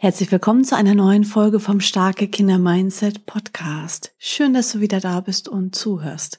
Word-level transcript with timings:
Herzlich 0.00 0.30
willkommen 0.30 0.62
zu 0.62 0.76
einer 0.76 0.94
neuen 0.94 1.24
Folge 1.24 1.58
vom 1.58 1.80
Starke 1.80 2.28
Kinder 2.28 2.58
Mindset 2.58 3.26
Podcast. 3.26 4.14
Schön, 4.16 4.54
dass 4.54 4.70
du 4.70 4.78
wieder 4.78 5.00
da 5.00 5.18
bist 5.18 5.48
und 5.48 5.74
zuhörst. 5.74 6.38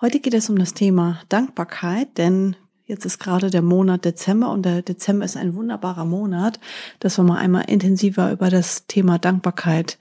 Heute 0.00 0.18
geht 0.18 0.34
es 0.34 0.50
um 0.50 0.58
das 0.58 0.74
Thema 0.74 1.20
Dankbarkeit, 1.28 2.18
denn 2.18 2.56
jetzt 2.84 3.06
ist 3.06 3.20
gerade 3.20 3.50
der 3.50 3.62
Monat 3.62 4.04
Dezember 4.04 4.50
und 4.50 4.64
der 4.66 4.82
Dezember 4.82 5.24
ist 5.24 5.36
ein 5.36 5.54
wunderbarer 5.54 6.04
Monat, 6.04 6.58
dass 6.98 7.16
man 7.16 7.28
mal 7.28 7.38
einmal 7.38 7.70
intensiver 7.70 8.32
über 8.32 8.50
das 8.50 8.88
Thema 8.88 9.18
Dankbarkeit 9.18 9.96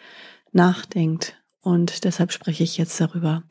nachdenkt. 0.51 1.35
Und 1.61 2.05
deshalb 2.05 2.31
spreche 2.31 2.63
ich 2.63 2.79
jetzt 2.79 2.99
darüber. 2.99 3.43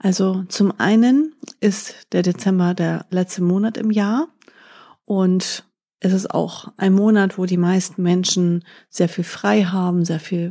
Also 0.00 0.42
zum 0.48 0.74
einen 0.80 1.36
ist 1.60 1.94
der 2.10 2.22
Dezember 2.22 2.74
der 2.74 3.06
letzte 3.10 3.40
Monat 3.40 3.76
im 3.76 3.92
Jahr 3.92 4.26
und 5.04 5.64
es 6.04 6.12
ist 6.12 6.30
auch 6.30 6.68
ein 6.76 6.92
Monat, 6.92 7.38
wo 7.38 7.46
die 7.46 7.56
meisten 7.56 8.02
Menschen 8.02 8.64
sehr 8.90 9.08
viel 9.08 9.24
frei 9.24 9.64
haben, 9.64 10.04
sehr 10.04 10.20
viel 10.20 10.50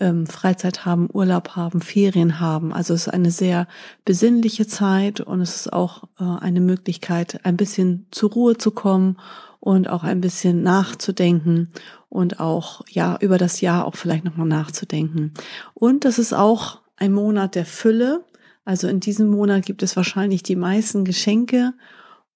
ähm, 0.00 0.26
Freizeit 0.26 0.84
haben, 0.84 1.08
Urlaub 1.12 1.50
haben, 1.50 1.80
Ferien 1.80 2.40
haben. 2.40 2.72
Also 2.72 2.94
es 2.94 3.06
ist 3.06 3.12
eine 3.12 3.30
sehr 3.30 3.68
besinnliche 4.04 4.66
Zeit 4.66 5.20
und 5.20 5.40
es 5.40 5.56
ist 5.56 5.72
auch 5.72 6.04
äh, 6.18 6.24
eine 6.24 6.60
Möglichkeit, 6.60 7.44
ein 7.44 7.56
bisschen 7.56 8.06
zur 8.10 8.32
Ruhe 8.32 8.56
zu 8.56 8.70
kommen 8.70 9.18
und 9.60 9.88
auch 9.88 10.04
ein 10.04 10.20
bisschen 10.20 10.62
nachzudenken 10.62 11.70
und 12.08 12.40
auch 12.40 12.82
ja 12.88 13.18
über 13.20 13.36
das 13.36 13.60
Jahr 13.60 13.84
auch 13.84 13.96
vielleicht 13.96 14.24
nochmal 14.24 14.48
nachzudenken. 14.48 15.34
Und 15.74 16.04
das 16.04 16.18
ist 16.18 16.32
auch 16.32 16.80
ein 16.96 17.12
Monat 17.12 17.54
der 17.54 17.66
Fülle. 17.66 18.24
Also 18.64 18.88
in 18.88 19.00
diesem 19.00 19.28
Monat 19.28 19.66
gibt 19.66 19.82
es 19.82 19.96
wahrscheinlich 19.96 20.42
die 20.42 20.56
meisten 20.56 21.04
Geschenke 21.04 21.74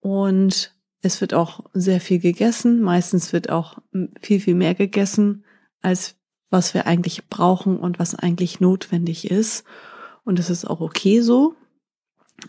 und 0.00 0.74
es 1.02 1.20
wird 1.20 1.34
auch 1.34 1.64
sehr 1.72 2.00
viel 2.00 2.18
gegessen. 2.18 2.80
Meistens 2.80 3.32
wird 3.32 3.50
auch 3.50 3.78
viel, 4.20 4.40
viel 4.40 4.54
mehr 4.54 4.74
gegessen, 4.74 5.44
als 5.80 6.16
was 6.50 6.74
wir 6.74 6.86
eigentlich 6.86 7.28
brauchen 7.28 7.78
und 7.78 7.98
was 7.98 8.14
eigentlich 8.14 8.60
notwendig 8.60 9.30
ist. 9.30 9.64
Und 10.24 10.38
es 10.38 10.50
ist 10.50 10.64
auch 10.64 10.80
okay 10.80 11.20
so. 11.20 11.54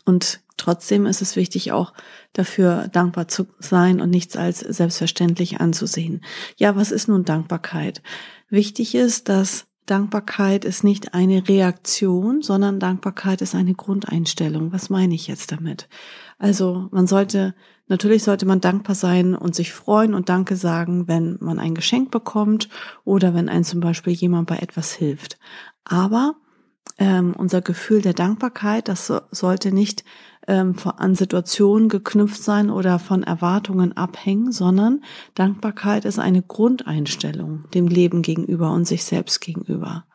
Und 0.05 0.41
trotzdem 0.57 1.05
ist 1.05 1.22
es 1.22 1.35
wichtig, 1.35 1.72
auch 1.72 1.94
dafür 2.33 2.88
dankbar 2.88 3.27
zu 3.27 3.47
sein 3.59 4.02
und 4.02 4.09
nichts 4.09 4.35
als 4.35 4.59
selbstverständlich 4.59 5.59
anzusehen. 5.59 6.23
Ja, 6.57 6.75
was 6.75 6.91
ist 6.91 7.07
nun 7.07 7.25
Dankbarkeit? 7.25 8.02
Wichtig 8.49 8.95
ist, 8.95 9.29
dass 9.29 9.67
Dankbarkeit 9.85 10.63
ist 10.63 10.83
nicht 10.83 11.13
eine 11.13 11.47
Reaktion, 11.47 12.41
sondern 12.41 12.79
Dankbarkeit 12.79 13.41
ist 13.41 13.55
eine 13.55 13.73
Grundeinstellung. 13.73 14.71
Was 14.71 14.89
meine 14.89 15.15
ich 15.15 15.27
jetzt 15.27 15.51
damit? 15.51 15.89
Also 16.38 16.88
man 16.91 17.07
sollte, 17.07 17.55
natürlich 17.88 18.23
sollte 18.23 18.45
man 18.45 18.61
dankbar 18.61 18.95
sein 18.95 19.35
und 19.35 19.55
sich 19.55 19.73
freuen 19.73 20.13
und 20.13 20.29
Danke 20.29 20.55
sagen, 20.55 21.07
wenn 21.07 21.38
man 21.41 21.59
ein 21.59 21.75
Geschenk 21.75 22.11
bekommt 22.11 22.69
oder 23.03 23.33
wenn 23.33 23.49
ein 23.49 23.63
zum 23.63 23.79
Beispiel 23.79 24.13
jemand 24.13 24.47
bei 24.47 24.57
etwas 24.57 24.93
hilft. 24.93 25.38
Aber 25.83 26.35
ähm, 26.97 27.33
unser 27.38 27.61
Gefühl 27.61 28.01
der 28.01 28.13
Dankbarkeit, 28.13 28.88
das 28.88 29.07
so, 29.07 29.21
sollte 29.31 29.71
nicht 29.71 30.03
ähm, 30.47 30.75
an 30.97 31.16
Situationen 31.16 31.90
geknüpft 31.90 32.41
sein 32.41 32.69
oder 32.69 33.00
von 33.00 33.24
Erwartungen 33.24 33.96
abhängen, 33.96 34.52
sondern 34.52 35.03
Dankbarkeit 35.35 36.06
ist 36.06 36.19
eine 36.19 36.41
Grundeinstellung 36.41 37.66
dem 37.74 37.88
Leben 37.88 38.22
gegenüber 38.22 38.72
und 38.72 38.85
sich 38.85 39.03
selbst 39.03 39.41
gegenüber. 39.41 40.06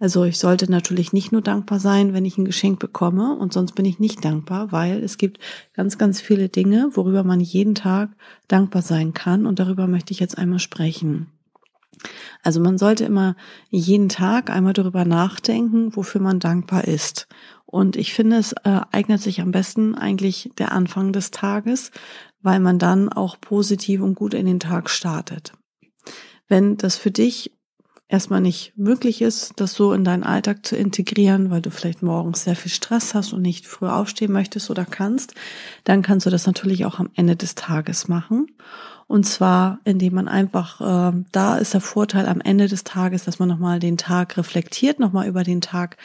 Also 0.00 0.24
ich 0.24 0.38
sollte 0.38 0.70
natürlich 0.70 1.12
nicht 1.12 1.30
nur 1.30 1.40
dankbar 1.40 1.78
sein, 1.78 2.12
wenn 2.12 2.24
ich 2.24 2.36
ein 2.36 2.44
Geschenk 2.44 2.80
bekomme 2.80 3.36
und 3.36 3.52
sonst 3.52 3.72
bin 3.72 3.84
ich 3.84 4.00
nicht 4.00 4.24
dankbar, 4.24 4.72
weil 4.72 5.02
es 5.02 5.18
gibt 5.18 5.38
ganz, 5.72 5.98
ganz 5.98 6.20
viele 6.20 6.48
Dinge, 6.48 6.90
worüber 6.92 7.22
man 7.22 7.40
jeden 7.40 7.74
Tag 7.74 8.10
dankbar 8.48 8.82
sein 8.82 9.14
kann 9.14 9.46
und 9.46 9.60
darüber 9.60 9.86
möchte 9.86 10.12
ich 10.12 10.20
jetzt 10.20 10.36
einmal 10.36 10.58
sprechen. 10.58 11.28
Also 12.42 12.60
man 12.60 12.76
sollte 12.76 13.04
immer 13.04 13.36
jeden 13.70 14.08
Tag 14.08 14.50
einmal 14.50 14.72
darüber 14.72 15.04
nachdenken, 15.04 15.94
wofür 15.96 16.20
man 16.20 16.40
dankbar 16.40 16.84
ist. 16.84 17.28
Und 17.74 17.96
ich 17.96 18.14
finde, 18.14 18.36
es 18.36 18.52
äh, 18.62 18.82
eignet 18.92 19.20
sich 19.20 19.40
am 19.40 19.50
besten 19.50 19.96
eigentlich 19.96 20.48
der 20.58 20.70
Anfang 20.70 21.12
des 21.12 21.32
Tages, 21.32 21.90
weil 22.40 22.60
man 22.60 22.78
dann 22.78 23.08
auch 23.08 23.40
positiv 23.40 24.00
und 24.00 24.14
gut 24.14 24.32
in 24.32 24.46
den 24.46 24.60
Tag 24.60 24.88
startet. 24.88 25.54
Wenn 26.46 26.76
das 26.76 26.94
für 26.94 27.10
dich 27.10 27.50
erstmal 28.06 28.40
nicht 28.40 28.74
möglich 28.76 29.22
ist, 29.22 29.54
das 29.56 29.74
so 29.74 29.92
in 29.92 30.04
deinen 30.04 30.22
Alltag 30.22 30.64
zu 30.64 30.76
integrieren, 30.76 31.50
weil 31.50 31.62
du 31.62 31.72
vielleicht 31.72 32.00
morgens 32.00 32.44
sehr 32.44 32.54
viel 32.54 32.70
Stress 32.70 33.12
hast 33.12 33.32
und 33.32 33.42
nicht 33.42 33.66
früh 33.66 33.88
aufstehen 33.88 34.30
möchtest 34.30 34.70
oder 34.70 34.84
kannst, 34.84 35.34
dann 35.82 36.02
kannst 36.02 36.26
du 36.26 36.30
das 36.30 36.46
natürlich 36.46 36.84
auch 36.84 37.00
am 37.00 37.10
Ende 37.16 37.34
des 37.34 37.56
Tages 37.56 38.06
machen. 38.06 38.46
Und 39.08 39.26
zwar, 39.26 39.80
indem 39.82 40.14
man 40.14 40.28
einfach, 40.28 40.80
äh, 40.80 41.24
da 41.32 41.56
ist 41.56 41.74
der 41.74 41.80
Vorteil 41.80 42.28
am 42.28 42.40
Ende 42.40 42.68
des 42.68 42.84
Tages, 42.84 43.24
dass 43.24 43.40
man 43.40 43.48
nochmal 43.48 43.80
den 43.80 43.96
Tag 43.96 44.36
reflektiert, 44.36 45.00
nochmal 45.00 45.26
über 45.26 45.42
den 45.42 45.60
Tag 45.60 45.96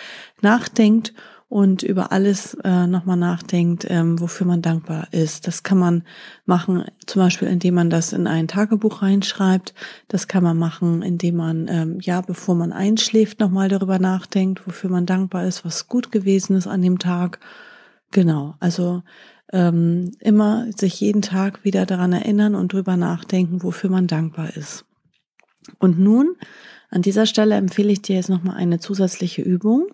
nachdenkt 0.41 1.13
und 1.49 1.81
über 1.81 2.11
alles 2.11 2.53
äh, 2.63 2.85
nochmal 2.85 3.17
nachdenkt, 3.17 3.85
ähm, 3.89 4.19
wofür 4.19 4.45
man 4.45 4.61
dankbar 4.61 5.07
ist. 5.11 5.47
Das 5.47 5.63
kann 5.63 5.79
man 5.79 6.03
machen, 6.45 6.85
zum 7.07 7.23
Beispiel, 7.23 7.47
indem 7.47 7.73
man 7.73 7.89
das 7.89 8.13
in 8.13 8.27
ein 8.27 8.47
Tagebuch 8.47 9.01
reinschreibt. 9.01 9.73
Das 10.07 10.27
kann 10.27 10.43
man 10.43 10.57
machen, 10.57 11.01
indem 11.01 11.37
man, 11.37 11.67
ähm, 11.67 11.97
ja, 12.01 12.21
bevor 12.21 12.53
man 12.53 12.71
einschläft, 12.71 13.39
nochmal 13.39 13.67
darüber 13.67 13.97
nachdenkt, 13.97 14.65
wofür 14.67 14.91
man 14.91 15.07
dankbar 15.07 15.45
ist, 15.45 15.65
was 15.65 15.87
gut 15.87 16.11
gewesen 16.11 16.55
ist 16.55 16.67
an 16.67 16.83
dem 16.83 16.99
Tag. 16.99 17.39
Genau, 18.11 18.55
also 18.59 19.01
ähm, 19.51 20.11
immer 20.19 20.67
sich 20.77 20.99
jeden 21.01 21.23
Tag 21.23 21.63
wieder 21.63 21.87
daran 21.87 22.13
erinnern 22.13 22.53
und 22.53 22.73
drüber 22.73 22.95
nachdenken, 22.95 23.63
wofür 23.63 23.89
man 23.89 24.05
dankbar 24.05 24.55
ist. 24.55 24.85
Und 25.79 25.97
nun 25.97 26.35
an 26.89 27.01
dieser 27.03 27.25
Stelle 27.25 27.55
empfehle 27.55 27.91
ich 27.91 28.01
dir 28.01 28.15
jetzt 28.15 28.29
nochmal 28.29 28.55
eine 28.55 28.79
zusätzliche 28.79 29.41
Übung. 29.41 29.87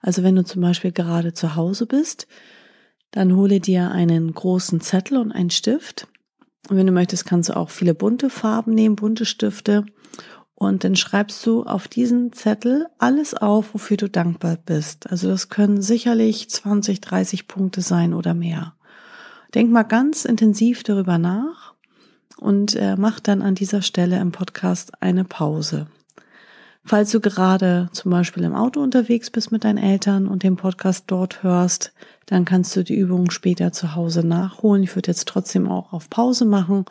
Also 0.00 0.22
wenn 0.22 0.34
du 0.34 0.44
zum 0.44 0.62
Beispiel 0.62 0.90
gerade 0.90 1.32
zu 1.32 1.54
Hause 1.54 1.86
bist, 1.86 2.26
dann 3.12 3.36
hole 3.36 3.60
dir 3.60 3.90
einen 3.90 4.32
großen 4.32 4.80
Zettel 4.80 5.18
und 5.18 5.32
einen 5.32 5.50
Stift. 5.50 6.08
Und 6.68 6.76
wenn 6.76 6.86
du 6.86 6.92
möchtest, 6.92 7.24
kannst 7.24 7.48
du 7.48 7.56
auch 7.56 7.70
viele 7.70 7.94
bunte 7.94 8.30
Farben 8.30 8.74
nehmen, 8.74 8.96
bunte 8.96 9.24
Stifte. 9.24 9.84
Und 10.54 10.84
dann 10.84 10.94
schreibst 10.94 11.46
du 11.46 11.62
auf 11.62 11.88
diesen 11.88 12.32
Zettel 12.32 12.86
alles 12.98 13.34
auf, 13.34 13.72
wofür 13.72 13.96
du 13.96 14.08
dankbar 14.08 14.58
bist. 14.64 15.10
Also 15.10 15.28
das 15.28 15.48
können 15.48 15.80
sicherlich 15.80 16.50
20, 16.50 17.00
30 17.00 17.48
Punkte 17.48 17.80
sein 17.80 18.12
oder 18.12 18.34
mehr. 18.34 18.74
Denk 19.54 19.70
mal 19.70 19.84
ganz 19.84 20.24
intensiv 20.24 20.82
darüber 20.82 21.16
nach 21.16 21.74
und 22.36 22.76
äh, 22.76 22.96
mach 22.96 23.20
dann 23.20 23.40
an 23.40 23.54
dieser 23.54 23.82
Stelle 23.82 24.20
im 24.20 24.32
Podcast 24.32 25.02
eine 25.02 25.24
Pause. 25.24 25.86
Falls 26.90 27.12
du 27.12 27.20
gerade 27.20 27.88
zum 27.92 28.10
Beispiel 28.10 28.42
im 28.42 28.52
Auto 28.52 28.82
unterwegs 28.82 29.30
bist 29.30 29.52
mit 29.52 29.62
deinen 29.62 29.78
Eltern 29.78 30.26
und 30.26 30.42
den 30.42 30.56
Podcast 30.56 31.04
dort 31.06 31.44
hörst, 31.44 31.92
dann 32.26 32.44
kannst 32.44 32.74
du 32.74 32.82
die 32.82 32.96
Übung 32.96 33.30
später 33.30 33.70
zu 33.70 33.94
Hause 33.94 34.26
nachholen. 34.26 34.82
Ich 34.82 34.96
würde 34.96 35.12
jetzt 35.12 35.28
trotzdem 35.28 35.68
auch 35.68 35.92
auf 35.92 36.10
Pause 36.10 36.46
machen 36.46 36.86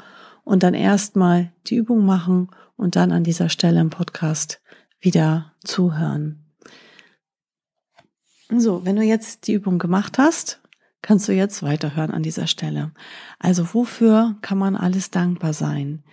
und 0.46 0.64
dann 0.64 0.74
erstmal 0.74 1.52
die 1.68 1.76
Übung 1.76 2.06
machen 2.06 2.48
und 2.78 2.96
dann 2.96 3.12
an 3.12 3.26
dieser 3.26 3.50
Stelle 3.50 3.82
im 3.82 3.90
Podcast 3.90 4.62
wieder 5.02 5.52
zuhören. 5.66 6.46
So, 8.56 8.86
wenn 8.86 8.96
du 8.96 9.04
jetzt 9.04 9.48
die 9.48 9.54
Übung 9.54 9.80
gemacht 9.80 10.18
hast, 10.18 10.62
kannst 11.02 11.28
du 11.28 11.34
jetzt 11.34 11.62
weiterhören 11.62 12.12
an 12.12 12.24
dieser 12.24 12.48
Stelle. 12.48 12.94
Also 13.38 13.74
wofür 13.74 14.38
kann 14.40 14.60
man 14.60 14.78
alles 14.78 15.12
dankbar 15.12 15.52
sein? 15.52 16.04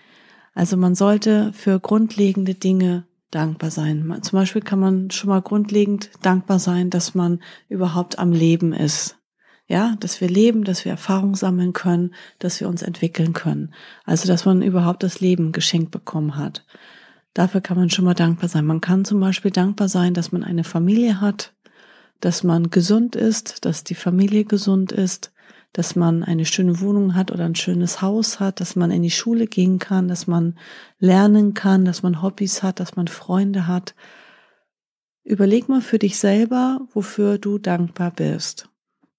Also 0.55 0.77
man 0.77 0.97
sollte 0.97 1.53
für 1.53 1.79
grundlegende 1.79 2.57
Dinge 2.57 3.07
dankbar 3.31 3.71
sein. 3.71 4.19
Zum 4.23 4.39
Beispiel 4.39 4.63
kann 4.63 4.81
man 4.81 5.11
schon 5.11 5.31
mal 5.31 5.43
grundlegend 5.43 6.11
dankbar 6.23 6.59
sein, 6.59 6.91
dass 6.91 7.15
man 7.15 7.41
überhaupt 7.69 8.19
am 8.19 8.33
Leben 8.33 8.73
ist. 8.73 9.17
Ja, 9.69 9.97
dass 9.99 10.21
wir 10.21 10.29
leben, 10.29 10.63
dass 10.63 10.85
wir 10.85 10.93
Erfahrung 10.93 11.35
sammeln 11.35 11.73
können, 11.73 12.15
dass 12.39 12.61
wir 12.61 12.69
uns 12.69 12.83
entwickeln 12.83 13.33
können. 13.33 13.75
Also, 14.05 14.29
dass 14.29 14.45
man 14.45 14.63
überhaupt 14.63 15.03
das 15.03 15.19
Leben 15.19 15.51
geschenkt 15.51 15.91
bekommen 15.91 16.37
hat. 16.37 16.65
Dafür 17.35 17.61
kann 17.61 17.77
man 17.77 17.91
schon 17.91 18.05
mal 18.05 18.15
dankbar 18.15 18.49
sein. 18.49 18.65
Man 18.65 18.81
kann 18.81 19.05
zum 19.05 19.19
Beispiel 19.19 19.51
dankbar 19.51 19.89
sein, 19.89 20.15
dass 20.15 20.31
man 20.31 20.45
eine 20.45 20.63
Familie 20.63 21.21
hat, 21.21 21.53
dass 22.21 22.45
man 22.45 22.71
gesund 22.71 23.17
ist, 23.17 23.65
dass 23.65 23.83
die 23.83 23.97
Familie 23.97 24.45
gesund 24.45 24.93
ist, 24.93 25.33
dass 25.77 25.95
man 25.95 26.25
eine 26.25 26.47
schöne 26.47 26.81
Wohnung 26.81 27.15
hat 27.15 27.31
oder 27.31 27.45
ein 27.45 27.55
schönes 27.55 28.01
Haus 28.01 28.41
hat, 28.41 28.61
dass 28.61 28.77
man 28.77 28.91
in 28.91 29.03
die 29.03 29.11
Schule 29.11 29.47
gehen 29.47 29.79
kann, 29.79 30.09
dass 30.09 30.27
man 30.27 30.55
lernen 30.99 31.53
kann, 31.53 31.85
dass 31.85 32.03
man 32.03 32.23
Hobbys 32.23 32.63
hat, 32.63 32.81
dass 32.81 32.97
man 32.97 33.09
Freunde 33.09 33.67
hat. 33.67 33.95
Überleg 35.23 35.69
mal 35.69 35.83
für 35.83 35.99
dich 35.99 36.17
selber, 36.17 36.81
wofür 36.95 37.37
du 37.37 37.59
dankbar 37.59 38.11
bist. 38.11 38.71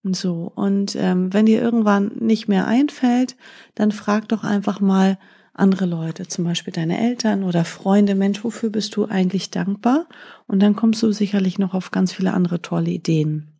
So, 0.01 0.51
und 0.55 0.95
ähm, 0.95 1.31
wenn 1.31 1.45
dir 1.45 1.61
irgendwann 1.61 2.13
nicht 2.19 2.47
mehr 2.47 2.65
einfällt, 2.65 3.35
dann 3.75 3.91
frag 3.91 4.27
doch 4.27 4.43
einfach 4.43 4.79
mal 4.79 5.19
andere 5.53 5.85
Leute, 5.85 6.27
zum 6.27 6.43
Beispiel 6.43 6.73
deine 6.73 6.99
Eltern 6.99 7.43
oder 7.43 7.65
Freunde, 7.65 8.15
Mensch, 8.15 8.43
wofür 8.43 8.71
bist 8.71 8.95
du 8.95 9.05
eigentlich 9.05 9.51
dankbar? 9.51 10.07
Und 10.47 10.63
dann 10.63 10.75
kommst 10.75 11.03
du 11.03 11.11
sicherlich 11.11 11.59
noch 11.59 11.75
auf 11.75 11.91
ganz 11.91 12.13
viele 12.13 12.33
andere 12.33 12.63
tolle 12.63 12.89
Ideen. 12.89 13.56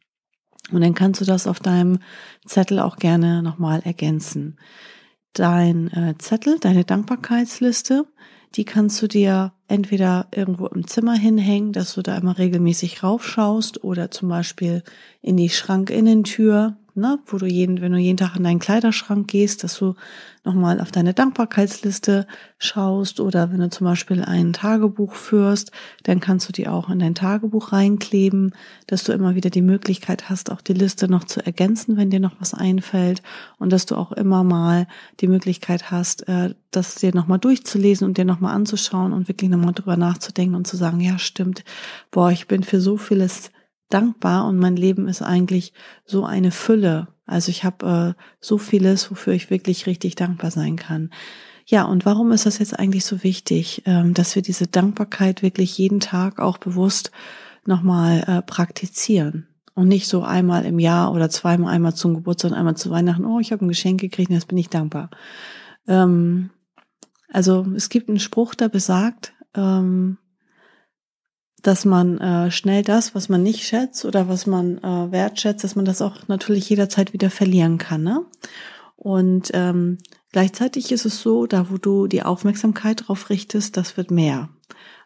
Und 0.72 0.82
dann 0.82 0.94
kannst 0.94 1.22
du 1.22 1.26
das 1.26 1.48
auf 1.48 1.60
deinem 1.60 2.00
Zettel 2.46 2.80
auch 2.80 2.98
gerne 2.98 3.42
nochmal 3.42 3.82
ergänzen. 3.84 4.58
Dein 5.34 5.88
äh, 5.92 6.18
Zettel, 6.18 6.60
deine 6.60 6.84
Dankbarkeitsliste, 6.84 8.06
die 8.56 8.66
kannst 8.66 9.02
du 9.02 9.08
dir 9.08 9.54
entweder 9.68 10.28
irgendwo 10.34 10.68
im 10.68 10.88
Zimmer 10.88 11.16
hinhängen, 11.16 11.74
dass 11.74 11.94
du 11.94 12.02
da 12.02 12.18
immer 12.18 12.38
regelmäßig 12.38 13.04
raufschaust 13.04 13.84
oder 13.84 14.10
zum 14.12 14.30
Beispiel 14.30 14.84
in 15.22 15.38
die 15.38 15.50
Schrankinnentür, 15.50 16.78
ne, 16.98 17.20
wo 17.28 17.38
du 17.38 17.46
jeden, 17.46 17.82
wenn 17.82 17.92
du 17.92 17.98
jeden 17.98 18.18
Tag 18.18 18.36
in 18.36 18.44
deinen 18.44 18.60
Kleiderschrank 18.60 19.28
gehst, 19.28 19.64
dass 19.64 19.78
du 19.78 19.96
nochmal 20.44 20.82
auf 20.82 20.92
deine 20.92 21.14
Dankbarkeitsliste 21.14 22.26
schaust 22.58 23.20
oder 23.20 23.52
wenn 23.52 23.60
du 23.60 23.70
zum 23.70 23.86
Beispiel 23.86 24.24
ein 24.24 24.54
Tagebuch 24.54 25.14
führst, 25.14 25.72
dann 26.04 26.20
kannst 26.20 26.48
du 26.48 26.54
die 26.54 26.68
auch 26.68 26.90
in 26.90 27.00
dein 27.00 27.16
Tagebuch 27.16 27.74
reinkleben, 27.74 28.54
dass 28.88 29.04
du 29.04 29.12
immer 29.12 29.36
wieder 29.36 29.50
die 29.50 29.62
Möglichkeit 29.62 30.30
hast, 30.30 30.52
auch 30.52 30.62
die 30.62 30.74
Liste 30.74 31.08
noch 31.08 31.26
zu 31.26 31.46
ergänzen, 31.46 31.98
wenn 31.98 32.10
dir 32.10 32.20
noch 32.20 32.36
was 32.40 32.54
einfällt 32.54 33.22
und 33.60 33.72
dass 33.72 33.86
du 33.86 33.96
auch 33.96 34.12
immer 34.14 34.44
mal 34.44 34.88
die 35.20 35.28
Möglichkeit 35.28 35.92
hast, 35.92 36.28
äh, 36.28 36.56
das 36.72 36.96
dir 36.96 37.14
nochmal 37.14 37.40
durchzulesen 37.40 38.08
und 38.08 38.18
dir 38.18 38.26
nochmal 38.26 38.56
anzuschauen 38.56 39.14
und 39.14 39.28
wirklich 39.28 39.52
nochmal 39.52 39.74
drüber 39.74 39.98
nachzudenken 39.98 40.56
und 40.56 40.66
zu 40.66 40.78
sagen, 40.78 41.00
ja 41.00 41.20
stimmt, 41.20 41.64
boah, 42.10 42.32
ich 42.32 42.48
bin 42.48 42.64
für 42.64 42.82
so 42.82 42.98
vieles 42.98 43.52
dankbar 43.90 44.48
und 44.48 44.58
mein 44.58 44.76
Leben 44.76 45.08
ist 45.08 45.22
eigentlich 45.22 45.74
so 46.06 46.26
eine 46.26 46.52
Fülle. 46.52 47.08
Also 47.26 47.50
ich 47.50 47.64
habe 47.64 48.16
äh, 48.18 48.22
so 48.40 48.58
vieles, 48.58 49.12
wofür 49.12 49.34
ich 49.34 49.50
wirklich 49.50 49.86
richtig 49.86 50.16
dankbar 50.16 50.52
sein 50.52 50.76
kann. 50.76 51.10
Ja, 51.66 51.84
und 51.84 52.06
warum 52.06 52.32
ist 52.32 52.46
das 52.46 52.60
jetzt 52.60 52.80
eigentlich 52.80 53.04
so 53.06 53.24
wichtig, 53.24 53.84
ähm, 53.86 54.14
dass 54.14 54.36
wir 54.36 54.42
diese 54.42 54.68
Dankbarkeit 54.68 55.44
wirklich 55.44 55.78
jeden 55.78 56.00
Tag 56.00 56.40
auch 56.40 56.58
bewusst 56.58 57.12
nochmal 57.66 58.24
äh, 58.26 58.42
praktizieren? 58.42 59.48
Und 59.74 59.90
nicht 59.90 60.08
so 60.08 60.24
einmal 60.24 60.66
im 60.66 60.80
Jahr 60.80 61.14
oder 61.14 61.30
zweimal, 61.30 61.72
einmal 61.72 61.94
zum 61.94 62.16
Geburtstag 62.16 62.52
und 62.52 62.58
einmal 62.58 62.78
zu 62.78 62.90
Weihnachten, 62.90 63.26
oh, 63.26 63.40
ich 63.40 63.52
habe 63.52 63.64
ein 63.64 63.68
Geschenk 63.68 64.00
gekriegt, 64.00 64.32
jetzt 64.32 64.48
bin 64.48 64.58
ich 64.58 64.70
dankbar. 64.70 65.12
Ähm, 65.88 66.50
also 67.32 67.68
es 67.76 67.90
gibt 67.90 68.10
einen 68.10 68.20
Spruch, 68.20 68.56
der 68.56 68.70
besagt, 68.70 69.34
ähm, 69.54 70.18
dass 71.64 71.86
man 71.86 72.18
äh, 72.20 72.52
schnell 72.52 72.84
das, 72.84 73.16
was 73.16 73.30
man 73.30 73.44
nicht 73.44 73.64
schätzt 73.64 74.06
oder 74.06 74.30
was 74.30 74.46
man 74.46 74.78
äh, 74.78 75.12
wertschätzt, 75.12 75.64
dass 75.64 75.76
man 75.76 75.86
das 75.86 76.02
auch 76.02 76.28
natürlich 76.28 76.70
jederzeit 76.70 77.14
wieder 77.14 77.30
verlieren 77.30 77.78
kann. 77.78 78.04
Ne? 78.04 78.26
Und 78.96 79.52
ähm, 79.54 79.98
gleichzeitig 80.32 80.92
ist 80.92 81.06
es 81.06 81.22
so, 81.22 81.48
da 81.48 81.70
wo 81.70 81.78
du 81.78 82.08
die 82.08 82.24
Aufmerksamkeit 82.24 83.08
drauf 83.08 83.30
richtest, 83.30 83.78
das 83.78 83.98
wird 83.98 84.12
mehr. 84.12 84.50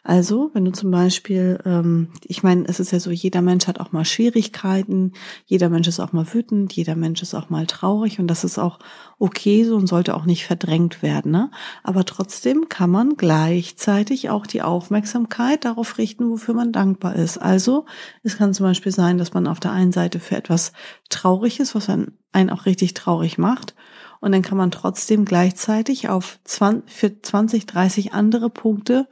Also, 0.04 0.50
wenn 0.52 0.64
du 0.64 0.72
zum 0.72 0.90
Beispiel, 0.90 1.60
ähm, 1.64 2.08
ich 2.24 2.42
meine, 2.42 2.64
es 2.66 2.80
ist 2.80 2.90
ja 2.90 2.98
so, 2.98 3.12
jeder 3.12 3.40
Mensch 3.40 3.68
hat 3.68 3.78
auch 3.78 3.92
mal 3.92 4.04
Schwierigkeiten, 4.04 5.12
jeder 5.46 5.68
Mensch 5.68 5.86
ist 5.86 6.00
auch 6.00 6.12
mal 6.12 6.26
wütend, 6.34 6.72
jeder 6.72 6.96
Mensch 6.96 7.22
ist 7.22 7.34
auch 7.34 7.50
mal 7.50 7.68
traurig 7.68 8.18
und 8.18 8.26
das 8.26 8.42
ist 8.42 8.58
auch 8.58 8.80
okay 9.20 9.62
so 9.62 9.76
und 9.76 9.86
sollte 9.86 10.16
auch 10.16 10.24
nicht 10.24 10.44
verdrängt 10.44 11.02
werden. 11.02 11.30
Ne? 11.30 11.52
Aber 11.84 12.04
trotzdem 12.04 12.68
kann 12.68 12.90
man 12.90 13.16
gleichzeitig 13.16 14.28
auch 14.28 14.48
die 14.48 14.62
Aufmerksamkeit 14.62 15.64
darauf 15.64 15.98
richten, 15.98 16.28
wofür 16.30 16.54
man 16.54 16.72
dankbar 16.72 17.14
ist. 17.14 17.38
Also, 17.38 17.86
es 18.24 18.36
kann 18.36 18.54
zum 18.54 18.66
Beispiel 18.66 18.90
sein, 18.90 19.18
dass 19.18 19.34
man 19.34 19.46
auf 19.46 19.60
der 19.60 19.70
einen 19.70 19.92
Seite 19.92 20.18
für 20.18 20.34
etwas 20.34 20.72
traurig 21.10 21.60
ist, 21.60 21.76
was 21.76 21.88
einen 21.88 22.50
auch 22.50 22.66
richtig 22.66 22.94
traurig 22.94 23.38
macht. 23.38 23.76
Und 24.20 24.32
dann 24.32 24.42
kann 24.42 24.58
man 24.58 24.72
trotzdem 24.72 25.24
gleichzeitig 25.24 26.08
auf 26.08 26.40
20, 26.42 26.90
für 26.92 27.22
20, 27.22 27.66
30 27.66 28.14
andere 28.14 28.50
Punkte 28.50 29.06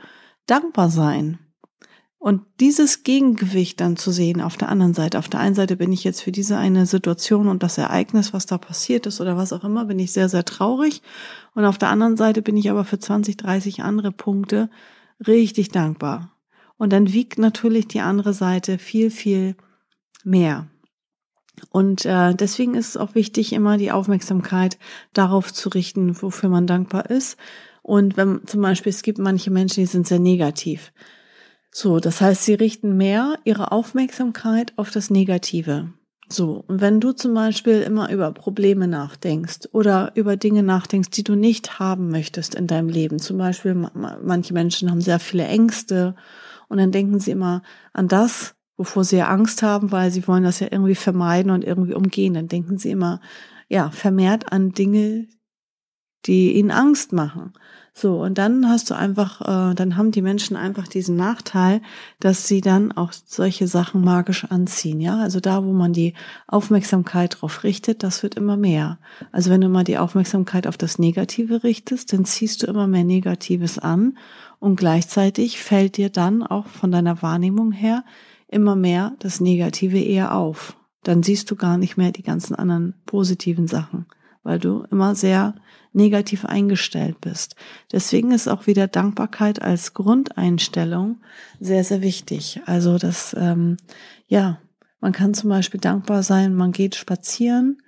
dankbar 0.50 0.90
sein. 0.90 1.38
Und 2.18 2.42
dieses 2.60 3.02
Gegengewicht 3.02 3.80
dann 3.80 3.96
zu 3.96 4.10
sehen 4.10 4.42
auf 4.42 4.58
der 4.58 4.68
anderen 4.68 4.92
Seite. 4.92 5.18
Auf 5.18 5.30
der 5.30 5.40
einen 5.40 5.54
Seite 5.54 5.76
bin 5.76 5.90
ich 5.90 6.04
jetzt 6.04 6.20
für 6.20 6.32
diese 6.32 6.58
eine 6.58 6.84
Situation 6.84 7.48
und 7.48 7.62
das 7.62 7.78
Ereignis, 7.78 8.34
was 8.34 8.44
da 8.44 8.58
passiert 8.58 9.06
ist 9.06 9.22
oder 9.22 9.38
was 9.38 9.54
auch 9.54 9.64
immer, 9.64 9.86
bin 9.86 9.98
ich 9.98 10.12
sehr, 10.12 10.28
sehr 10.28 10.44
traurig. 10.44 11.00
Und 11.54 11.64
auf 11.64 11.78
der 11.78 11.88
anderen 11.88 12.18
Seite 12.18 12.42
bin 12.42 12.58
ich 12.58 12.70
aber 12.70 12.84
für 12.84 12.98
20, 12.98 13.38
30 13.38 13.82
andere 13.82 14.12
Punkte 14.12 14.68
richtig 15.26 15.70
dankbar. 15.70 16.30
Und 16.76 16.92
dann 16.92 17.10
wiegt 17.10 17.38
natürlich 17.38 17.88
die 17.88 18.00
andere 18.00 18.34
Seite 18.34 18.76
viel, 18.76 19.10
viel 19.10 19.56
mehr. 20.22 20.68
Und 21.70 22.04
äh, 22.04 22.34
deswegen 22.34 22.74
ist 22.74 22.88
es 22.90 22.96
auch 22.98 23.14
wichtig, 23.14 23.54
immer 23.54 23.78
die 23.78 23.92
Aufmerksamkeit 23.92 24.78
darauf 25.14 25.52
zu 25.52 25.70
richten, 25.70 26.20
wofür 26.20 26.50
man 26.50 26.66
dankbar 26.66 27.08
ist. 27.08 27.38
Und 27.82 28.16
wenn 28.16 28.46
zum 28.46 28.60
Beispiel, 28.62 28.90
es 28.90 29.02
gibt 29.02 29.18
manche 29.18 29.50
Menschen, 29.50 29.80
die 29.80 29.86
sind 29.86 30.06
sehr 30.06 30.18
negativ. 30.18 30.92
So, 31.72 32.00
das 32.00 32.20
heißt, 32.20 32.44
sie 32.44 32.54
richten 32.54 32.96
mehr 32.96 33.38
ihre 33.44 33.72
Aufmerksamkeit 33.72 34.72
auf 34.76 34.90
das 34.90 35.10
Negative. 35.10 35.92
So, 36.32 36.64
und 36.68 36.80
wenn 36.80 37.00
du 37.00 37.12
zum 37.12 37.34
Beispiel 37.34 37.80
immer 37.80 38.10
über 38.10 38.32
Probleme 38.32 38.86
nachdenkst 38.86 39.68
oder 39.72 40.12
über 40.14 40.36
Dinge 40.36 40.62
nachdenkst, 40.62 41.10
die 41.10 41.24
du 41.24 41.34
nicht 41.34 41.80
haben 41.80 42.08
möchtest 42.08 42.54
in 42.54 42.68
deinem 42.68 42.88
Leben, 42.88 43.18
zum 43.18 43.36
Beispiel 43.36 43.74
manche 43.74 44.54
Menschen 44.54 44.90
haben 44.90 45.00
sehr 45.00 45.18
viele 45.18 45.44
Ängste 45.46 46.14
und 46.68 46.78
dann 46.78 46.92
denken 46.92 47.18
sie 47.18 47.32
immer 47.32 47.62
an 47.92 48.06
das, 48.06 48.54
wovor 48.76 49.02
sie 49.02 49.16
ja 49.16 49.28
Angst 49.28 49.62
haben, 49.64 49.90
weil 49.90 50.12
sie 50.12 50.26
wollen 50.28 50.44
das 50.44 50.60
ja 50.60 50.68
irgendwie 50.70 50.94
vermeiden 50.94 51.50
und 51.50 51.64
irgendwie 51.64 51.94
umgehen. 51.94 52.34
Dann 52.34 52.46
denken 52.46 52.78
sie 52.78 52.90
immer, 52.90 53.20
ja, 53.68 53.90
vermehrt 53.90 54.52
an 54.52 54.70
Dinge, 54.70 55.26
die 56.26 56.56
ihnen 56.56 56.70
Angst 56.70 57.12
machen. 57.12 57.52
So, 57.92 58.22
und 58.22 58.38
dann 58.38 58.68
hast 58.68 58.88
du 58.90 58.94
einfach, 58.94 59.40
äh, 59.40 59.74
dann 59.74 59.96
haben 59.96 60.12
die 60.12 60.22
Menschen 60.22 60.56
einfach 60.56 60.86
diesen 60.86 61.16
Nachteil, 61.16 61.82
dass 62.20 62.46
sie 62.46 62.60
dann 62.60 62.92
auch 62.92 63.12
solche 63.12 63.66
Sachen 63.66 64.02
magisch 64.02 64.44
anziehen, 64.44 65.00
ja. 65.00 65.18
Also 65.18 65.40
da, 65.40 65.64
wo 65.64 65.72
man 65.72 65.92
die 65.92 66.14
Aufmerksamkeit 66.46 67.38
drauf 67.40 67.64
richtet, 67.64 68.02
das 68.02 68.22
wird 68.22 68.36
immer 68.36 68.56
mehr. 68.56 68.98
Also 69.32 69.50
wenn 69.50 69.60
du 69.60 69.68
mal 69.68 69.84
die 69.84 69.98
Aufmerksamkeit 69.98 70.66
auf 70.66 70.78
das 70.78 70.98
Negative 70.98 71.64
richtest, 71.64 72.12
dann 72.12 72.24
ziehst 72.24 72.62
du 72.62 72.68
immer 72.68 72.86
mehr 72.86 73.04
Negatives 73.04 73.78
an 73.78 74.16
und 74.60 74.76
gleichzeitig 74.76 75.60
fällt 75.60 75.96
dir 75.96 76.10
dann 76.10 76.42
auch 76.42 76.68
von 76.68 76.92
deiner 76.92 77.22
Wahrnehmung 77.22 77.72
her 77.72 78.04
immer 78.46 78.76
mehr 78.76 79.14
das 79.18 79.40
Negative 79.40 79.98
eher 79.98 80.34
auf. 80.34 80.76
Dann 81.02 81.22
siehst 81.22 81.50
du 81.50 81.56
gar 81.56 81.76
nicht 81.76 81.96
mehr 81.96 82.12
die 82.12 82.22
ganzen 82.22 82.54
anderen 82.54 82.94
positiven 83.06 83.66
Sachen, 83.66 84.06
weil 84.42 84.58
du 84.58 84.84
immer 84.90 85.14
sehr 85.14 85.54
negativ 85.92 86.44
eingestellt 86.44 87.20
bist. 87.20 87.56
Deswegen 87.92 88.30
ist 88.30 88.48
auch 88.48 88.66
wieder 88.66 88.86
Dankbarkeit 88.86 89.60
als 89.60 89.92
Grundeinstellung 89.94 91.20
sehr, 91.58 91.84
sehr 91.84 92.00
wichtig. 92.00 92.60
Also 92.66 92.98
das, 92.98 93.34
ähm, 93.38 93.76
ja, 94.26 94.60
man 95.00 95.12
kann 95.12 95.34
zum 95.34 95.50
Beispiel 95.50 95.80
dankbar 95.80 96.22
sein, 96.22 96.54
man 96.54 96.72
geht 96.72 96.94
spazieren 96.94 97.82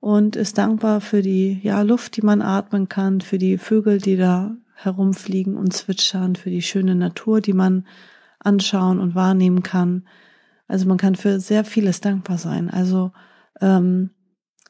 und 0.00 0.36
ist 0.36 0.58
dankbar 0.58 1.00
für 1.00 1.22
die 1.22 1.60
ja, 1.62 1.82
Luft, 1.82 2.16
die 2.16 2.22
man 2.22 2.42
atmen 2.42 2.88
kann, 2.88 3.20
für 3.20 3.38
die 3.38 3.58
Vögel, 3.58 3.98
die 3.98 4.16
da 4.16 4.56
herumfliegen 4.74 5.56
und 5.56 5.72
zwitschern, 5.72 6.36
für 6.36 6.50
die 6.50 6.62
schöne 6.62 6.94
Natur, 6.94 7.40
die 7.40 7.52
man 7.52 7.86
anschauen 8.38 9.00
und 9.00 9.14
wahrnehmen 9.14 9.62
kann. 9.62 10.06
Also 10.68 10.86
man 10.86 10.98
kann 10.98 11.14
für 11.14 11.40
sehr 11.40 11.64
vieles 11.64 12.00
dankbar 12.00 12.38
sein. 12.38 12.70
Also 12.70 13.12
ähm, 13.60 14.10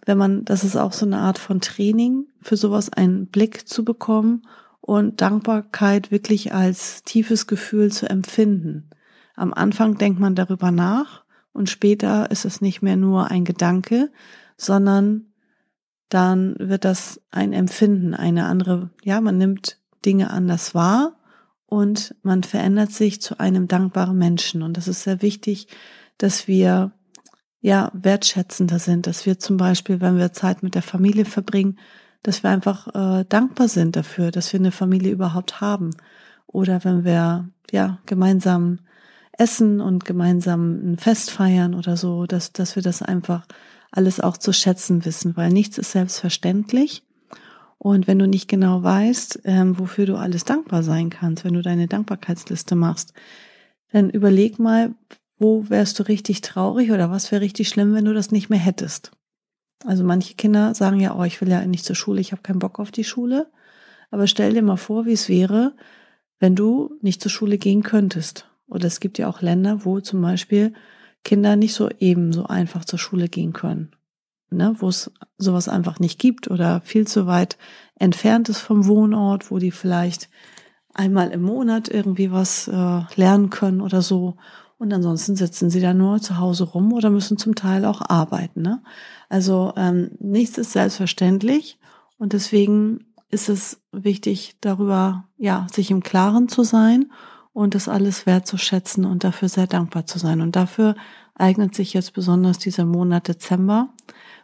wenn 0.04 0.18
man, 0.18 0.44
das 0.44 0.64
ist 0.64 0.76
auch 0.76 0.92
so 0.92 1.06
eine 1.06 1.18
Art 1.18 1.38
von 1.38 1.61
Training, 1.61 2.26
für 2.40 2.56
sowas 2.56 2.92
einen 2.92 3.26
Blick 3.26 3.68
zu 3.68 3.84
bekommen 3.84 4.42
und 4.80 5.20
Dankbarkeit 5.20 6.11
wirklich 6.11 6.52
als 6.52 7.02
tiefes 7.04 7.46
Gefühl 7.46 7.90
zu 7.90 8.08
empfinden. 8.08 8.90
Am 9.34 9.54
Anfang 9.54 9.96
denkt 9.96 10.20
man 10.20 10.34
darüber 10.34 10.70
nach 10.70 11.25
und 11.52 11.70
später 11.70 12.30
ist 12.30 12.44
es 12.44 12.61
nicht 12.61 12.82
mehr 12.82 12.96
nur 12.96 13.30
ein 13.30 13.44
Gedanke, 13.44 14.12
sondern 14.56 15.32
dann 16.11 16.54
wird 16.58 16.84
das 16.84 17.20
ein 17.30 17.52
Empfinden, 17.52 18.14
eine 18.14 18.44
andere, 18.46 18.90
ja, 19.02 19.20
man 19.20 19.38
nimmt 19.38 19.78
Dinge 20.04 20.30
anders 20.30 20.75
wahr 20.75 21.16
und 21.66 22.14
man 22.23 22.42
verändert 22.42 22.92
sich 22.92 23.20
zu 23.23 23.40
einem 23.40 23.68
dankbaren 23.68 24.16
Menschen. 24.16 24.62
Und 24.62 24.76
das 24.76 24.87
ist 24.87 25.02
sehr 25.02 25.23
wichtig, 25.23 25.66
dass 26.18 26.46
wir 26.46 26.92
ja 27.64 27.90
wertschätzender 27.94 28.78
sind, 28.78 29.06
dass 29.06 29.25
wir 29.25 29.38
zum 29.38 29.56
Beispiel, 29.56 30.02
wenn 30.02 30.18
wir 30.18 30.35
Zeit 30.35 30.62
mit 30.62 30.75
der 30.75 30.83
Familie 30.83 31.25
verbringen, 31.25 31.78
dass 32.23 32.42
wir 32.42 32.50
einfach 32.50 32.88
äh, 32.94 33.25
dankbar 33.26 33.68
sind 33.68 33.97
dafür, 33.97 34.30
dass 34.30 34.52
wir 34.52 34.61
eine 34.61 34.71
Familie 34.71 35.11
überhaupt 35.11 35.62
haben. 35.62 35.90
Oder 36.47 36.85
wenn 36.85 37.04
wir 37.04 37.49
ja 37.71 37.99
gemeinsam 38.04 38.80
essen 39.33 39.80
und 39.80 40.04
gemeinsam 40.04 40.92
ein 40.92 40.99
Fest 40.99 41.30
feiern 41.30 41.75
oder 41.75 41.97
so, 41.97 42.26
dass, 42.26 42.52
dass 42.52 42.76
wir 42.76 42.83
das 42.83 43.00
einfach 43.00 43.47
alles 43.90 44.21
auch 44.21 44.37
zu 44.37 44.52
schätzen 44.52 45.06
wissen, 45.06 45.35
weil 45.35 45.49
nichts 45.49 45.78
ist 45.78 45.92
selbstverständlich. 45.92 47.02
Und 47.78 48.06
wenn 48.06 48.18
du 48.18 48.28
nicht 48.28 48.47
genau 48.47 48.83
weißt, 48.83 49.40
ähm, 49.44 49.78
wofür 49.78 50.04
du 50.04 50.16
alles 50.16 50.44
dankbar 50.44 50.83
sein 50.83 51.09
kannst, 51.09 51.44
wenn 51.44 51.54
du 51.54 51.62
deine 51.62 51.88
Dankbarkeitsliste 51.88 52.75
machst, 52.75 53.14
dann 53.90 54.11
überleg 54.11 54.59
mal, 54.59 54.94
wo 55.44 55.68
wärst 55.68 55.98
du 55.98 56.04
richtig 56.04 56.40
traurig 56.40 56.90
oder 56.90 57.10
was 57.10 57.30
wäre 57.30 57.42
richtig 57.42 57.68
schlimm, 57.68 57.92
wenn 57.92 58.06
du 58.06 58.14
das 58.14 58.30
nicht 58.30 58.48
mehr 58.48 58.58
hättest. 58.58 59.10
Also 59.84 60.02
manche 60.02 60.34
Kinder 60.34 60.74
sagen 60.74 61.00
ja, 61.00 61.14
oh, 61.14 61.24
ich 61.24 61.38
will 61.42 61.50
ja 61.50 61.64
nicht 61.66 61.84
zur 61.84 61.96
Schule, 61.96 62.22
ich 62.22 62.32
habe 62.32 62.40
keinen 62.40 62.60
Bock 62.60 62.78
auf 62.78 62.90
die 62.90 63.04
Schule. 63.04 63.50
Aber 64.10 64.26
stell 64.26 64.54
dir 64.54 64.62
mal 64.62 64.78
vor, 64.78 65.04
wie 65.04 65.12
es 65.12 65.28
wäre, 65.28 65.74
wenn 66.38 66.56
du 66.56 66.94
nicht 67.02 67.20
zur 67.20 67.30
Schule 67.30 67.58
gehen 67.58 67.82
könntest. 67.82 68.48
Oder 68.68 68.86
es 68.86 69.00
gibt 69.00 69.18
ja 69.18 69.28
auch 69.28 69.42
Länder, 69.42 69.84
wo 69.84 70.00
zum 70.00 70.22
Beispiel 70.22 70.72
Kinder 71.24 71.56
nicht 71.56 71.74
so 71.74 71.90
eben 71.98 72.32
so 72.32 72.46
einfach 72.46 72.86
zur 72.86 72.98
Schule 72.98 73.28
gehen 73.28 73.52
können. 73.52 73.94
Ne, 74.50 74.74
wo 74.78 74.88
es 74.88 75.10
sowas 75.36 75.68
einfach 75.68 75.98
nicht 75.98 76.18
gibt 76.18 76.48
oder 76.48 76.80
viel 76.80 77.06
zu 77.06 77.26
weit 77.26 77.58
entfernt 77.96 78.48
ist 78.48 78.60
vom 78.60 78.86
Wohnort, 78.86 79.50
wo 79.50 79.58
die 79.58 79.72
vielleicht 79.72 80.30
einmal 80.94 81.30
im 81.32 81.42
Monat 81.42 81.88
irgendwie 81.88 82.30
was 82.30 82.68
äh, 82.68 83.00
lernen 83.16 83.50
können 83.50 83.80
oder 83.82 84.00
so. 84.00 84.36
Und 84.84 84.92
ansonsten 84.92 85.34
sitzen 85.34 85.70
sie 85.70 85.80
dann 85.80 85.96
nur 85.96 86.20
zu 86.20 86.36
Hause 86.36 86.64
rum 86.64 86.92
oder 86.92 87.08
müssen 87.08 87.38
zum 87.38 87.54
Teil 87.54 87.86
auch 87.86 88.02
arbeiten. 88.06 88.60
Ne? 88.60 88.82
Also 89.30 89.72
ähm, 89.78 90.10
nichts 90.20 90.58
ist 90.58 90.72
selbstverständlich 90.72 91.78
und 92.18 92.34
deswegen 92.34 93.06
ist 93.30 93.48
es 93.48 93.80
wichtig, 93.92 94.58
darüber 94.60 95.24
ja 95.38 95.66
sich 95.72 95.90
im 95.90 96.02
Klaren 96.02 96.50
zu 96.50 96.64
sein 96.64 97.10
und 97.54 97.74
das 97.74 97.88
alles 97.88 98.26
wertzuschätzen 98.26 99.06
und 99.06 99.24
dafür 99.24 99.48
sehr 99.48 99.66
dankbar 99.66 100.04
zu 100.04 100.18
sein. 100.18 100.42
Und 100.42 100.54
dafür 100.54 100.96
eignet 101.34 101.74
sich 101.74 101.94
jetzt 101.94 102.12
besonders 102.12 102.58
dieser 102.58 102.84
Monat 102.84 103.26
Dezember, 103.26 103.88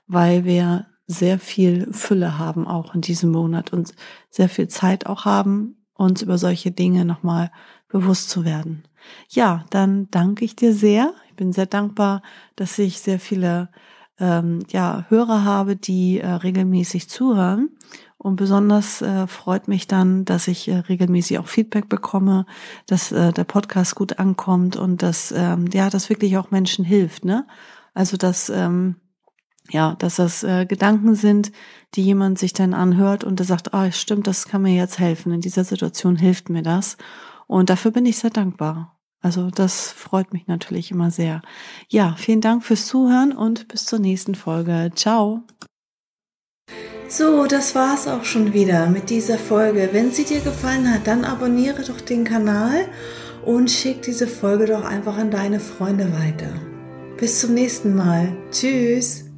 weil 0.06 0.46
wir 0.46 0.86
sehr 1.06 1.38
viel 1.38 1.92
Fülle 1.92 2.38
haben 2.38 2.66
auch 2.66 2.94
in 2.94 3.02
diesem 3.02 3.30
Monat 3.30 3.74
und 3.74 3.92
sehr 4.30 4.48
viel 4.48 4.68
Zeit 4.68 5.04
auch 5.04 5.26
haben, 5.26 5.76
uns 5.92 6.22
über 6.22 6.38
solche 6.38 6.70
Dinge 6.70 7.04
nochmal 7.04 7.50
bewusst 7.90 8.30
zu 8.30 8.44
werden. 8.44 8.84
Ja, 9.28 9.64
dann 9.70 10.08
danke 10.10 10.44
ich 10.44 10.56
dir 10.56 10.72
sehr. 10.72 11.14
Ich 11.28 11.36
bin 11.36 11.52
sehr 11.52 11.66
dankbar, 11.66 12.22
dass 12.56 12.78
ich 12.78 13.00
sehr 13.00 13.20
viele 13.20 13.68
ähm, 14.18 14.60
ja, 14.70 15.06
Hörer 15.08 15.44
habe, 15.44 15.76
die 15.76 16.20
äh, 16.20 16.28
regelmäßig 16.28 17.08
zuhören. 17.08 17.70
Und 18.18 18.36
besonders 18.36 19.00
äh, 19.00 19.26
freut 19.26 19.66
mich 19.66 19.86
dann, 19.88 20.26
dass 20.26 20.46
ich 20.46 20.68
äh, 20.68 20.76
regelmäßig 20.76 21.38
auch 21.38 21.46
Feedback 21.46 21.88
bekomme, 21.88 22.44
dass 22.86 23.12
äh, 23.12 23.32
der 23.32 23.44
Podcast 23.44 23.94
gut 23.94 24.18
ankommt 24.18 24.76
und 24.76 25.02
dass 25.02 25.32
ähm, 25.32 25.68
ja 25.72 25.88
das 25.88 26.10
wirklich 26.10 26.36
auch 26.36 26.50
Menschen 26.50 26.84
hilft. 26.84 27.24
Ne? 27.24 27.46
Also 27.94 28.18
dass 28.18 28.50
ähm, 28.50 28.96
ja, 29.70 29.94
dass 29.98 30.16
das 30.16 30.42
äh, 30.42 30.66
Gedanken 30.66 31.14
sind, 31.14 31.52
die 31.94 32.02
jemand 32.02 32.38
sich 32.38 32.52
dann 32.52 32.74
anhört 32.74 33.24
und 33.24 33.38
der 33.38 33.46
sagt, 33.46 33.72
ah, 33.72 33.90
stimmt, 33.92 34.26
das 34.26 34.46
kann 34.46 34.62
mir 34.62 34.74
jetzt 34.74 34.98
helfen. 34.98 35.32
In 35.32 35.40
dieser 35.40 35.64
Situation 35.64 36.16
hilft 36.16 36.50
mir 36.50 36.62
das. 36.62 36.96
Und 37.50 37.68
dafür 37.68 37.90
bin 37.90 38.06
ich 38.06 38.16
sehr 38.16 38.30
dankbar. 38.30 38.96
Also 39.20 39.50
das 39.50 39.90
freut 39.90 40.32
mich 40.32 40.46
natürlich 40.46 40.92
immer 40.92 41.10
sehr. 41.10 41.42
Ja, 41.88 42.14
vielen 42.16 42.40
Dank 42.40 42.62
fürs 42.62 42.86
Zuhören 42.86 43.32
und 43.32 43.66
bis 43.66 43.86
zur 43.86 43.98
nächsten 43.98 44.36
Folge. 44.36 44.92
Ciao. 44.94 45.42
So, 47.08 47.46
das 47.46 47.74
war's 47.74 48.06
auch 48.06 48.22
schon 48.22 48.52
wieder 48.52 48.86
mit 48.86 49.10
dieser 49.10 49.36
Folge. 49.36 49.88
Wenn 49.90 50.12
sie 50.12 50.22
dir 50.22 50.38
gefallen 50.38 50.94
hat, 50.94 51.08
dann 51.08 51.24
abonniere 51.24 51.82
doch 51.82 52.00
den 52.00 52.22
Kanal 52.22 52.86
und 53.44 53.68
schick 53.68 54.02
diese 54.02 54.28
Folge 54.28 54.66
doch 54.66 54.84
einfach 54.84 55.18
an 55.18 55.32
deine 55.32 55.58
Freunde 55.58 56.12
weiter. 56.12 56.52
Bis 57.16 57.40
zum 57.40 57.54
nächsten 57.54 57.96
Mal. 57.96 58.36
Tschüss. 58.52 59.29